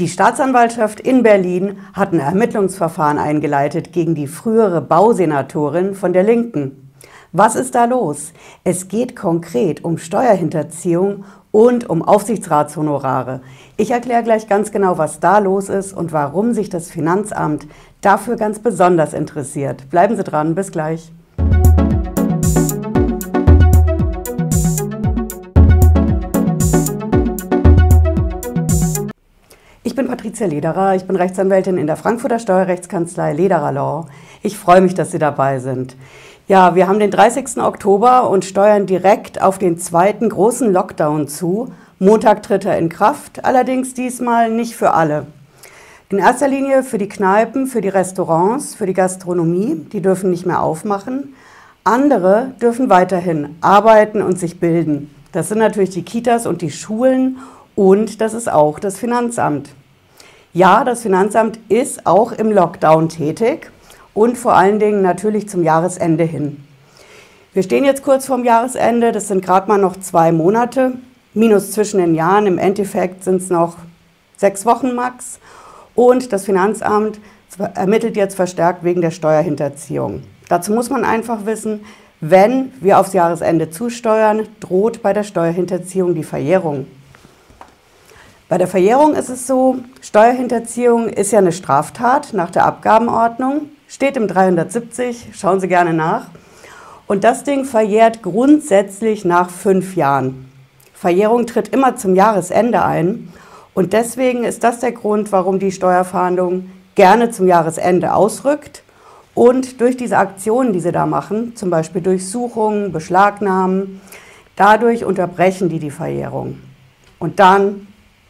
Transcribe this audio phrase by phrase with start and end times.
[0.00, 6.92] Die Staatsanwaltschaft in Berlin hat ein Ermittlungsverfahren eingeleitet gegen die frühere Bausenatorin von der Linken.
[7.30, 8.32] Was ist da los?
[8.64, 13.40] Es geht konkret um Steuerhinterziehung und um Aufsichtsratshonorare.
[13.76, 17.68] Ich erkläre gleich ganz genau, was da los ist und warum sich das Finanzamt
[18.00, 19.88] dafür ganz besonders interessiert.
[19.90, 21.12] Bleiben Sie dran, bis gleich.
[30.34, 34.08] Patricia Lederer, ich bin Rechtsanwältin in der Frankfurter Steuerrechtskanzlei Lederer Law.
[34.42, 35.94] Ich freue mich, dass Sie dabei sind.
[36.48, 37.58] Ja, wir haben den 30.
[37.58, 41.72] Oktober und steuern direkt auf den zweiten großen Lockdown zu.
[42.00, 45.26] Montag tritt er in Kraft, allerdings diesmal nicht für alle.
[46.08, 50.46] In erster Linie für die Kneipen, für die Restaurants, für die Gastronomie, die dürfen nicht
[50.46, 51.36] mehr aufmachen.
[51.84, 55.14] Andere dürfen weiterhin arbeiten und sich bilden.
[55.30, 57.38] Das sind natürlich die Kitas und die Schulen
[57.76, 59.70] und das ist auch das Finanzamt.
[60.56, 63.72] Ja, das Finanzamt ist auch im Lockdown tätig
[64.14, 66.62] und vor allen Dingen natürlich zum Jahresende hin.
[67.52, 70.92] Wir stehen jetzt kurz vorm Jahresende, das sind gerade mal noch zwei Monate,
[71.34, 72.46] minus zwischen den Jahren.
[72.46, 73.78] Im Endeffekt sind es noch
[74.36, 75.40] sechs Wochen max.
[75.96, 77.18] Und das Finanzamt
[77.74, 80.22] ermittelt jetzt verstärkt wegen der Steuerhinterziehung.
[80.48, 81.80] Dazu muss man einfach wissen,
[82.20, 86.86] wenn wir aufs Jahresende zusteuern, droht bei der Steuerhinterziehung die Verjährung.
[88.46, 94.18] Bei der Verjährung ist es so, Steuerhinterziehung ist ja eine Straftat nach der Abgabenordnung, steht
[94.18, 96.26] im 370, schauen Sie gerne nach.
[97.06, 100.50] Und das Ding verjährt grundsätzlich nach fünf Jahren.
[100.92, 103.32] Verjährung tritt immer zum Jahresende ein
[103.72, 108.82] und deswegen ist das der Grund, warum die Steuerfahndung gerne zum Jahresende ausrückt
[109.34, 114.02] und durch diese Aktionen, die sie da machen, zum Beispiel Durchsuchungen, Beschlagnahmen,
[114.54, 116.58] dadurch unterbrechen die die Verjährung.
[117.18, 117.86] Und dann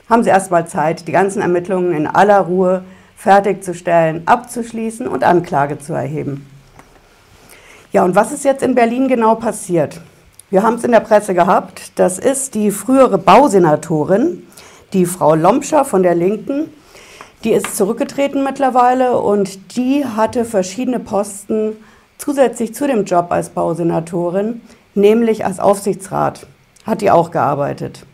[0.09, 2.85] haben Sie erstmal Zeit, die ganzen Ermittlungen in aller Ruhe
[3.17, 6.47] fertigzustellen, abzuschließen und Anklage zu erheben.
[7.93, 10.01] Ja, und was ist jetzt in Berlin genau passiert?
[10.51, 11.93] Wir haben es in der Presse gehabt.
[11.99, 14.43] Das ist die frühere Bausenatorin,
[14.93, 16.71] die Frau Lompscher von der Linken.
[17.45, 21.77] Die ist zurückgetreten mittlerweile und die hatte verschiedene Posten
[22.19, 24.61] zusätzlich zu dem Job als Bausenatorin,
[24.95, 26.47] nämlich als Aufsichtsrat
[26.87, 28.07] hat die auch gearbeitet.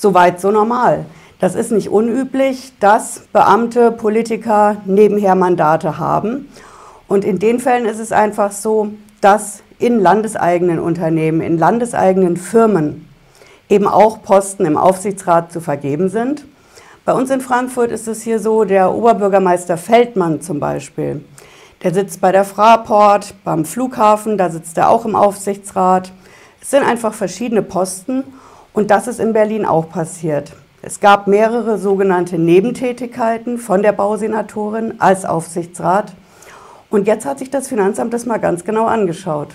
[0.00, 1.04] Soweit so normal.
[1.40, 6.48] Das ist nicht unüblich, dass Beamte, Politiker nebenher Mandate haben.
[7.06, 13.10] Und in den Fällen ist es einfach so, dass in landeseigenen Unternehmen, in landeseigenen Firmen
[13.68, 16.46] eben auch Posten im Aufsichtsrat zu vergeben sind.
[17.04, 21.22] Bei uns in Frankfurt ist es hier so, der Oberbürgermeister Feldmann zum Beispiel,
[21.82, 26.10] der sitzt bei der Fraport, beim Flughafen, da sitzt er auch im Aufsichtsrat.
[26.58, 28.24] Es sind einfach verschiedene Posten
[28.72, 30.52] und das ist in Berlin auch passiert.
[30.82, 36.14] Es gab mehrere sogenannte Nebentätigkeiten von der Bausenatorin als Aufsichtsrat.
[36.88, 39.48] Und jetzt hat sich das Finanzamt das mal ganz genau angeschaut.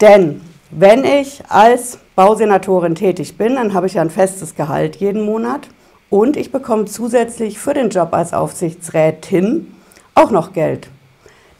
[0.00, 5.24] Denn wenn ich als Bausenatorin tätig bin, dann habe ich ja ein festes Gehalt jeden
[5.24, 5.68] Monat
[6.10, 9.74] und ich bekomme zusätzlich für den Job als Aufsichtsrätin
[10.14, 10.88] auch noch Geld.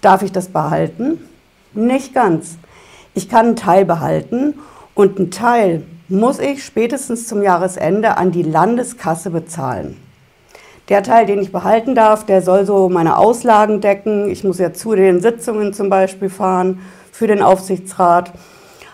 [0.00, 1.28] Darf ich das behalten?
[1.72, 2.56] Nicht ganz.
[3.14, 4.54] Ich kann einen Teil behalten
[5.00, 9.96] und einen Teil muss ich spätestens zum Jahresende an die Landeskasse bezahlen.
[10.90, 14.28] Der Teil, den ich behalten darf, der soll so meine Auslagen decken.
[14.28, 16.80] Ich muss ja zu den Sitzungen zum Beispiel fahren
[17.12, 18.32] für den Aufsichtsrat.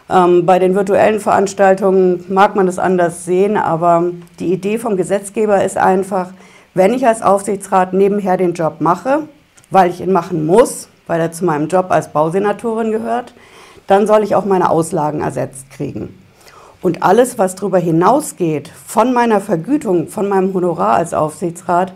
[0.08, 4.04] Ähm, bei den virtuellen Veranstaltungen mag man das anders sehen, aber
[4.38, 6.28] die Idee vom Gesetzgeber ist einfach,
[6.74, 9.24] wenn ich als Aufsichtsrat nebenher den Job mache,
[9.70, 13.34] weil ich ihn machen muss, weil er zu meinem Job als Bausenatorin gehört,
[13.86, 16.22] dann soll ich auch meine Auslagen ersetzt kriegen.
[16.82, 21.92] Und alles, was darüber hinausgeht, von meiner Vergütung, von meinem Honorar als Aufsichtsrat,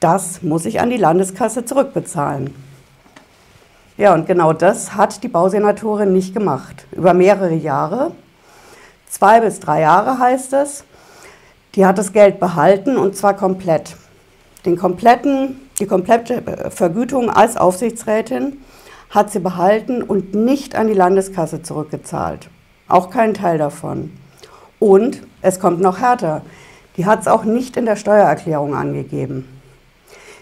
[0.00, 2.54] das muss ich an die Landeskasse zurückbezahlen.
[3.96, 6.84] Ja, und genau das hat die Bausenatorin nicht gemacht.
[6.92, 8.10] Über mehrere Jahre,
[9.08, 10.84] zwei bis drei Jahre heißt es,
[11.74, 13.96] die hat das Geld behalten und zwar komplett.
[14.66, 18.58] Den kompletten, die komplette Vergütung als Aufsichtsrätin
[19.14, 22.48] hat sie behalten und nicht an die Landeskasse zurückgezahlt.
[22.88, 24.12] Auch keinen Teil davon.
[24.80, 26.42] Und es kommt noch härter.
[26.96, 29.48] Die hat es auch nicht in der Steuererklärung angegeben.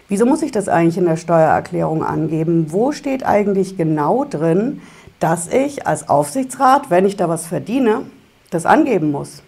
[0.09, 2.73] Wieso muss ich das eigentlich in der Steuererklärung angeben?
[2.73, 4.81] Wo steht eigentlich genau drin,
[5.21, 8.03] dass ich als Aufsichtsrat, wenn ich da was verdiene,
[8.51, 9.43] das angeben muss?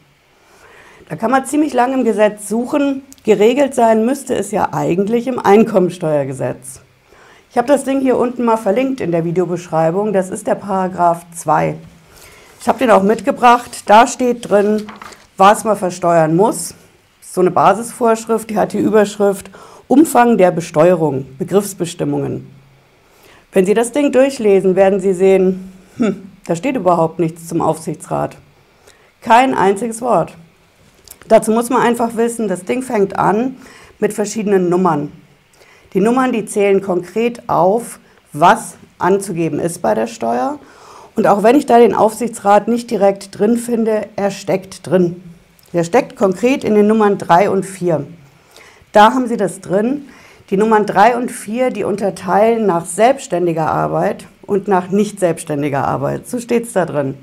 [1.09, 3.03] Da kann man ziemlich lange im Gesetz suchen.
[3.25, 6.84] Geregelt sein müsste es ja eigentlich im Einkommensteuergesetz.
[7.55, 10.13] Ich habe das Ding hier unten mal verlinkt in der Videobeschreibung.
[10.13, 11.77] Das ist der Paragraph 2.
[12.61, 13.85] Ich habe den auch mitgebracht.
[13.87, 14.89] Da steht drin,
[15.37, 16.75] was man versteuern muss.
[17.21, 19.53] so eine Basisvorschrift, die hat die Überschrift
[19.87, 22.51] Umfang der Besteuerung, Begriffsbestimmungen.
[23.53, 28.37] Wenn Sie das Ding durchlesen, werden Sie sehen, hm, da steht überhaupt nichts zum Aufsichtsrat.
[29.21, 30.35] Kein einziges Wort.
[31.29, 33.59] Dazu muss man einfach wissen, das Ding fängt an
[34.01, 35.13] mit verschiedenen Nummern.
[35.95, 38.01] Die Nummern, die zählen konkret auf,
[38.33, 40.59] was anzugeben ist bei der Steuer.
[41.15, 45.23] Und auch wenn ich da den Aufsichtsrat nicht direkt drin finde, er steckt drin.
[45.73, 48.07] Der steckt konkret in den Nummern 3 und 4.
[48.91, 50.09] Da haben Sie das drin.
[50.51, 56.29] Die Nummern 3 und 4, die unterteilen nach selbstständiger Arbeit und nach nicht selbstständiger Arbeit.
[56.29, 57.15] So steht es da drin.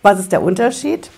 [0.00, 1.10] Was ist der Unterschied?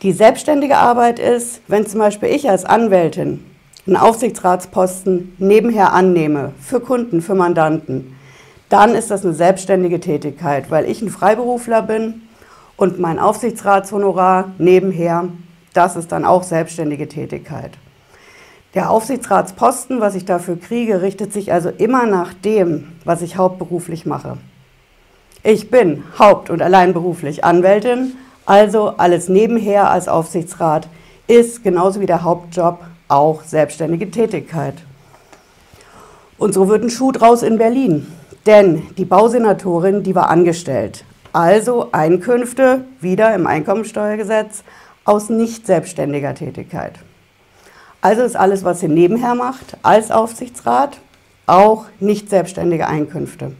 [0.00, 3.44] Die selbstständige Arbeit ist, wenn zum Beispiel ich als Anwältin
[3.86, 8.16] einen Aufsichtsratsposten nebenher annehme, für Kunden, für Mandanten,
[8.68, 12.22] dann ist das eine selbstständige Tätigkeit, weil ich ein Freiberufler bin
[12.76, 15.28] und mein Aufsichtsratshonorar nebenher,
[15.72, 17.72] das ist dann auch selbstständige Tätigkeit.
[18.74, 24.04] Der Aufsichtsratsposten, was ich dafür kriege, richtet sich also immer nach dem, was ich hauptberuflich
[24.04, 24.36] mache.
[25.42, 30.88] Ich bin haupt- und alleinberuflich Anwältin, also alles nebenher als Aufsichtsrat
[31.28, 34.74] ist genauso wie der Hauptjob auch selbstständige Tätigkeit.
[36.38, 38.06] Und so wird ein Schuh draus in Berlin.
[38.46, 41.04] Denn die Bausenatorin, die war angestellt.
[41.32, 44.62] Also Einkünfte wieder im Einkommensteuergesetz
[45.04, 46.94] aus nicht selbstständiger Tätigkeit.
[48.00, 50.98] Also ist alles, was sie nebenher macht, als Aufsichtsrat,
[51.46, 53.52] auch nicht selbstständige Einkünfte.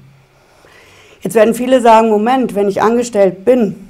[1.21, 3.89] Jetzt werden viele sagen, Moment, wenn ich angestellt bin,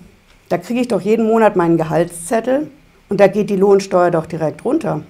[0.49, 2.70] da kriege ich doch jeden Monat meinen Gehaltszettel
[3.08, 5.03] und da geht die Lohnsteuer doch direkt runter.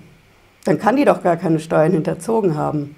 [0.67, 2.97] Dann kann die doch gar keine Steuern hinterzogen haben.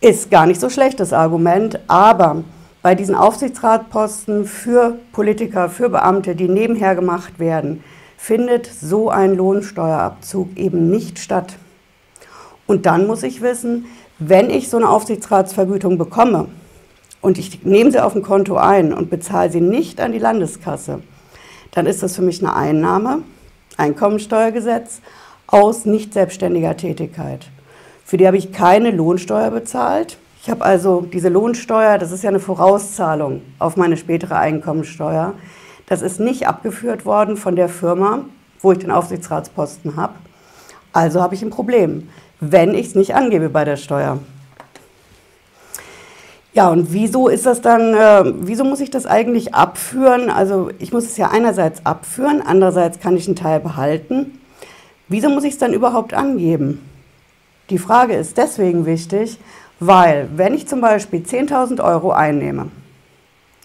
[0.00, 2.42] Ist gar nicht so schlecht das Argument, aber
[2.80, 7.84] bei diesen Aufsichtsratposten für Politiker, für Beamte, die nebenher gemacht werden,
[8.16, 11.56] findet so ein Lohnsteuerabzug eben nicht statt.
[12.66, 13.84] Und dann muss ich wissen,
[14.18, 16.48] wenn ich so eine Aufsichtsratsvergütung bekomme
[17.20, 21.00] und ich nehme sie auf dem Konto ein und bezahle sie nicht an die Landeskasse,
[21.72, 23.22] dann ist das für mich eine Einnahme,
[23.76, 25.00] Einkommensteuergesetz,
[25.52, 27.46] aus nicht selbstständiger Tätigkeit.
[28.04, 30.18] Für die habe ich keine Lohnsteuer bezahlt.
[30.42, 35.34] Ich habe also diese Lohnsteuer, das ist ja eine Vorauszahlung auf meine spätere Einkommensteuer.
[35.86, 38.24] Das ist nicht abgeführt worden von der Firma,
[38.60, 40.14] wo ich den Aufsichtsratsposten habe.
[40.92, 42.08] Also habe ich ein Problem,
[42.40, 44.18] wenn ich es nicht angebe bei der Steuer.
[46.54, 50.28] Ja, und wieso ist das dann, äh, wieso muss ich das eigentlich abführen?
[50.28, 54.38] Also ich muss es ja einerseits abführen, andererseits kann ich einen Teil behalten.
[55.08, 56.88] Wieso muss ich es dann überhaupt angeben?
[57.70, 59.38] Die Frage ist deswegen wichtig,
[59.80, 62.70] weil wenn ich zum Beispiel 10.000 Euro einnehme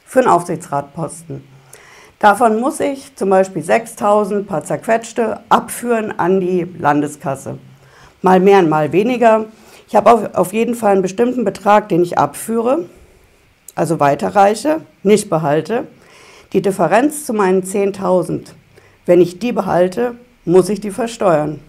[0.05, 1.43] für einen Aufsichtsratposten,
[2.19, 7.57] davon muss ich zum Beispiel 6.000 paar zerquetschte abführen an die Landeskasse.
[8.21, 9.45] Mal mehr, mal weniger.
[9.87, 12.85] Ich habe auf, auf jeden Fall einen bestimmten Betrag, den ich abführe,
[13.75, 15.87] also weiterreiche, nicht behalte.
[16.53, 18.47] Die Differenz zu meinen 10.000,
[19.05, 20.15] wenn ich die behalte,
[20.47, 21.59] muss ich die versteuern.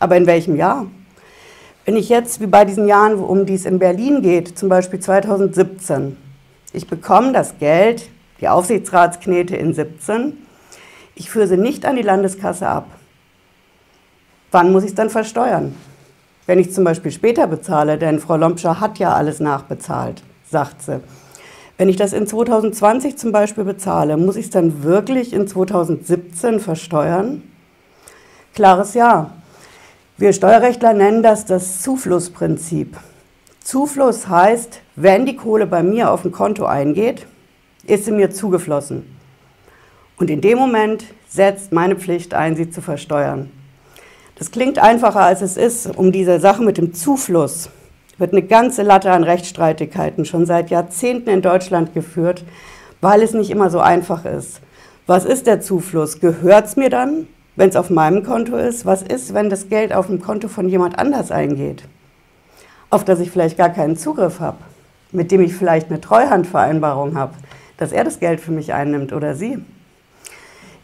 [0.00, 0.86] Aber in welchem Jahr?
[1.84, 5.00] Wenn ich jetzt, wie bei diesen Jahren, um die es in Berlin geht, zum Beispiel
[5.00, 6.16] 2017,
[6.72, 8.08] ich bekomme das Geld,
[8.40, 10.38] die Aufsichtsratsknete in 17,
[11.14, 12.86] ich führe sie nicht an die Landeskasse ab.
[14.50, 15.74] Wann muss ich es dann versteuern?
[16.46, 21.00] Wenn ich zum Beispiel später bezahle, denn Frau Lompscher hat ja alles nachbezahlt, sagt sie.
[21.76, 26.60] Wenn ich das in 2020 zum Beispiel bezahle, muss ich es dann wirklich in 2017
[26.60, 27.42] versteuern?
[28.54, 29.30] Klares Ja.
[30.18, 32.98] Wir Steuerrechtler nennen das das Zuflussprinzip.
[33.64, 37.26] Zufluss heißt, wenn die Kohle bei mir auf ein Konto eingeht,
[37.86, 39.06] ist sie mir zugeflossen.
[40.18, 43.50] Und in dem Moment setzt meine Pflicht ein, sie zu versteuern.
[44.36, 45.86] Das klingt einfacher, als es ist.
[45.96, 47.70] Um diese Sache mit dem Zufluss
[48.18, 52.44] wird eine ganze Latte an Rechtsstreitigkeiten schon seit Jahrzehnten in Deutschland geführt,
[53.00, 54.60] weil es nicht immer so einfach ist.
[55.06, 56.20] Was ist der Zufluss?
[56.20, 58.86] Gehört es mir dann, wenn es auf meinem Konto ist?
[58.86, 61.84] Was ist, wenn das Geld auf dem Konto von jemand anders eingeht,
[62.90, 64.58] auf das ich vielleicht gar keinen Zugriff habe,
[65.10, 67.34] mit dem ich vielleicht eine Treuhandvereinbarung habe,
[67.76, 69.58] dass er das Geld für mich einnimmt oder sie?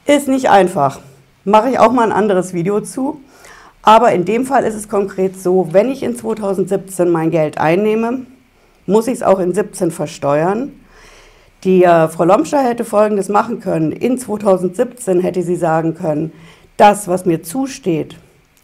[0.07, 1.01] Ist nicht einfach.
[1.45, 3.21] Mache ich auch mal ein anderes Video zu.
[3.83, 8.27] Aber in dem Fall ist es konkret so, wenn ich in 2017 mein Geld einnehme,
[8.87, 10.73] muss ich es auch in 2017 versteuern.
[11.65, 13.93] Die äh, Frau Lomscher hätte Folgendes machen können.
[13.93, 16.33] In 2017 hätte sie sagen können,
[16.79, 18.17] das, was mir zusteht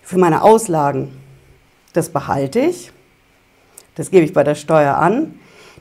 [0.02, 1.12] für meine Auslagen,
[1.92, 2.90] das behalte ich,
[3.94, 5.38] das gebe ich bei der Steuer an.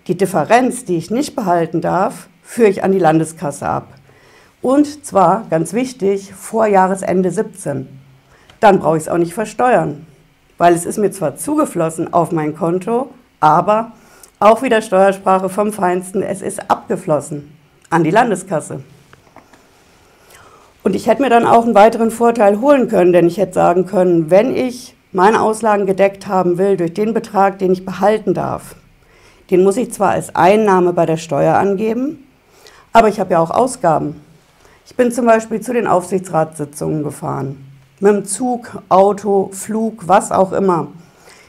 [0.08, 3.88] Die Differenz, die ich nicht behalten darf, führe ich an die Landeskasse ab.
[4.62, 7.88] Und zwar, ganz wichtig, vor Jahresende 17.
[8.60, 10.06] dann brauche ich es auch nicht versteuern.
[10.58, 13.10] Weil es ist mir zwar zugeflossen auf mein Konto,
[13.40, 13.92] aber
[14.40, 17.58] auch wieder Steuersprache vom Feinsten, es ist abgeflossen
[17.90, 18.82] an die Landeskasse.
[20.84, 23.86] Und ich hätte mir dann auch einen weiteren Vorteil holen können, denn ich hätte sagen
[23.86, 28.76] können, wenn ich meine Auslagen gedeckt haben will durch den Betrag, den ich behalten darf,
[29.50, 32.28] den muss ich zwar als Einnahme bei der Steuer angeben,
[32.92, 34.20] aber ich habe ja auch Ausgaben.
[34.86, 37.66] Ich bin zum Beispiel zu den Aufsichtsratssitzungen gefahren.
[38.02, 40.88] Mit dem Zug, Auto, Flug, was auch immer.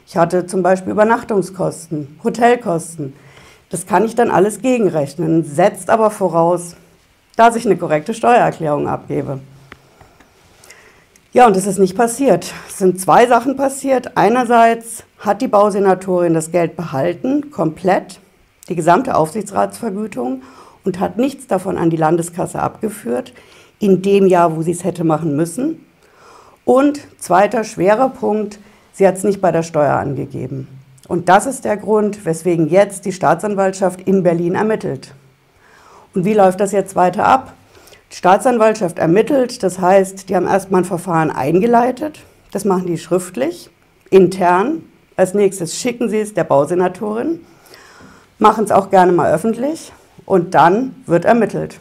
[0.06, 3.14] Ich hatte zum Beispiel Übernachtungskosten, Hotelkosten.
[3.70, 6.76] Das kann ich dann alles gegenrechnen, setzt aber voraus,
[7.36, 9.40] dass ich eine korrekte Steuererklärung abgebe.
[11.32, 12.52] Ja, und das ist nicht passiert.
[12.68, 14.16] Es sind zwei Sachen passiert.
[14.16, 18.20] Einerseits hat die Bausenatorin das Geld behalten, komplett,
[18.68, 20.42] die gesamte Aufsichtsratsvergütung
[20.84, 23.32] und hat nichts davon an die Landeskasse abgeführt,
[23.80, 25.84] in dem Jahr, wo sie es hätte machen müssen.
[26.64, 28.60] Und zweiter schwerer Punkt,
[28.92, 30.68] sie hat es nicht bei der Steuer angegeben.
[31.08, 35.14] Und das ist der Grund, weswegen jetzt die Staatsanwaltschaft in Berlin ermittelt.
[36.14, 37.54] Und wie läuft das jetzt weiter ab?
[38.12, 42.20] Die Staatsanwaltschaft ermittelt, das heißt, die haben erstmal ein Verfahren eingeleitet.
[42.52, 43.70] Das machen die schriftlich,
[44.10, 44.84] intern.
[45.16, 47.40] Als nächstes schicken sie es der Bausenatorin,
[48.38, 49.92] machen es auch gerne mal öffentlich
[50.24, 51.78] und dann wird ermittelt.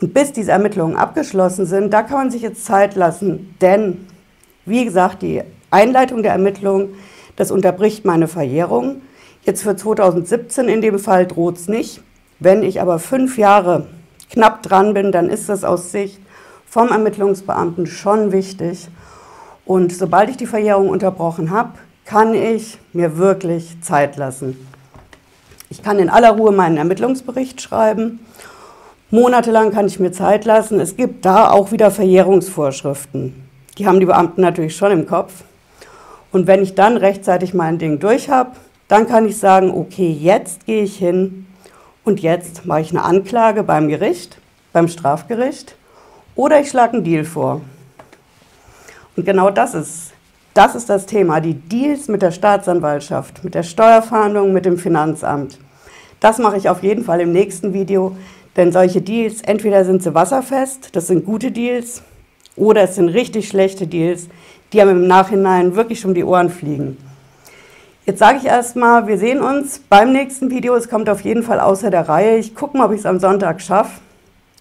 [0.00, 4.06] Und bis diese Ermittlungen abgeschlossen sind, da kann man sich jetzt Zeit lassen, denn,
[4.64, 6.94] wie gesagt, die Einleitung der Ermittlungen,
[7.36, 9.02] das unterbricht meine Verjährung.
[9.42, 12.02] Jetzt für 2017 in dem Fall droht es nicht.
[12.44, 13.86] Wenn ich aber fünf Jahre
[14.32, 16.18] knapp dran bin, dann ist das aus Sicht
[16.66, 18.88] vom Ermittlungsbeamten schon wichtig.
[19.64, 24.56] Und sobald ich die Verjährung unterbrochen habe, kann ich mir wirklich Zeit lassen.
[25.70, 28.18] Ich kann in aller Ruhe meinen Ermittlungsbericht schreiben.
[29.12, 30.80] Monatelang kann ich mir Zeit lassen.
[30.80, 33.34] Es gibt da auch wieder Verjährungsvorschriften.
[33.78, 35.44] Die haben die Beamten natürlich schon im Kopf.
[36.32, 38.50] Und wenn ich dann rechtzeitig mein Ding durch habe,
[38.88, 41.46] dann kann ich sagen, okay, jetzt gehe ich hin
[42.04, 44.38] und jetzt mache ich eine Anklage beim Gericht,
[44.72, 45.76] beim Strafgericht
[46.34, 47.60] oder ich schlage einen Deal vor.
[49.16, 50.12] Und genau das ist,
[50.54, 55.58] das ist das Thema, die Deals mit der Staatsanwaltschaft, mit der Steuerfahndung, mit dem Finanzamt.
[56.20, 58.16] Das mache ich auf jeden Fall im nächsten Video,
[58.56, 62.02] denn solche Deals, entweder sind sie wasserfest, das sind gute Deals,
[62.56, 64.28] oder es sind richtig schlechte Deals,
[64.72, 66.96] die einem im Nachhinein wirklich um die Ohren fliegen.
[68.04, 70.74] Jetzt sage ich erstmal, wir sehen uns beim nächsten Video.
[70.74, 72.36] Es kommt auf jeden Fall außer der Reihe.
[72.36, 74.00] Ich gucke mal, ob ich es am Sonntag schaffe.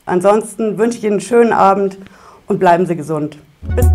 [0.05, 1.97] Ansonsten wünsche ich Ihnen einen schönen Abend
[2.45, 3.39] und bleiben Sie gesund.
[3.75, 3.87] Bis.